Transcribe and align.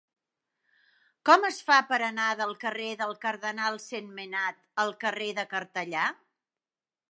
Com 1.29 1.43
es 1.49 1.59
fa 1.67 1.77
per 1.91 1.99
anar 2.07 2.29
del 2.39 2.55
carrer 2.63 2.89
del 3.03 3.13
Cardenal 3.27 3.79
Sentmenat 3.85 4.67
al 4.85 4.97
carrer 5.07 5.31
de 5.43 5.49
Cartellà? 5.55 6.11